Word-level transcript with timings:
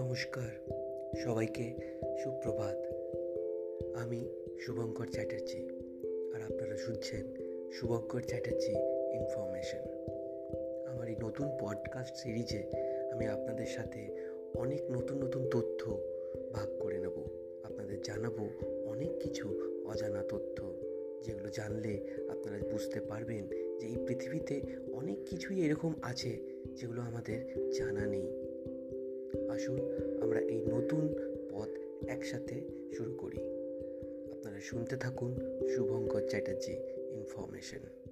নমস্কার। 0.00 0.50
সবাইকে 1.24 1.66
সুপ্রভাত। 2.24 2.78
আমি 3.94 4.28
শুভঙ্কর 4.60 5.06
চ্যাটার্জি 5.06 5.68
আর 6.34 6.40
আপনারা 6.42 6.76
শুনছেন 6.76 7.24
শুভঙ্কর 7.72 8.20
চ্যাটার্জি 8.20 8.72
ইনফরমেশন। 9.14 9.82
আমার 10.86 11.08
এই 11.08 11.16
নতুন 11.20 11.48
পডকাস্ট 11.60 12.16
সিরিজে 12.16 12.62
আমি 13.12 13.26
আপনাদের 13.26 13.66
সাথে 13.66 14.00
অনেক 14.54 14.90
নতুন 14.90 15.18
নতুন 15.24 15.48
তথ্য 15.50 16.00
ভাগ 16.52 16.68
করে 16.80 16.98
নেব। 16.98 17.16
আপনাদের 17.64 18.02
জানাব 18.02 18.48
অনেক 18.86 19.18
কিছু 19.18 19.46
অজানা 19.86 20.22
তথ্য, 20.22 20.74
যেগুলো 21.22 21.48
জানলে 21.48 22.06
আপনারা 22.28 22.58
বুঝতে 22.72 23.00
পারবেন 23.00 23.48
যে 23.78 23.86
এই 23.86 23.96
পৃথিবীতে 24.06 24.60
অনেক 24.92 25.18
কিছুই 25.24 25.64
এরকম 25.64 25.94
আছে 26.02 26.30
যেগুলো 26.74 27.02
আমাদের 27.02 27.70
জানা 27.70 28.06
নেই। 28.06 28.50
আসুন 29.60 29.78
আমরা 30.22 30.40
এই 30.40 30.62
নতুন 30.66 31.02
পথ 31.50 31.68
একসাথে 32.08 32.60
শুরু 32.96 33.12
করি। 33.14 33.36
আপনারা 34.32 34.60
শুনতে 34.60 34.96
থাকুন 34.96 35.30
শুভঙ্কর 35.68 36.22
চ্যাটার্জি 36.28 36.74
ইনফরমেশন। 37.12 38.09